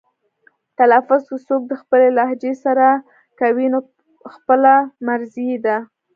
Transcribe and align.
تلفظ 0.79 1.21
که 1.29 1.37
څوک 1.47 1.61
د 1.67 1.73
خپلې 1.81 2.07
لهجې 2.17 2.53
سره 2.63 2.87
کوي 3.39 3.67
نو 3.73 3.79
خپله 4.35 4.73
مرزي 5.07 5.45
یې 5.51 5.57
ده. 5.65 5.77